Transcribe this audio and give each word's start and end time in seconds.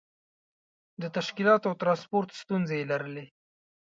د 1.01 1.03
تشکیلاتو 1.15 1.69
او 1.69 1.79
ترانسپورت 1.81 2.29
ستونزې 2.41 2.75
یې 2.79 2.87
لرلې. 2.91 3.25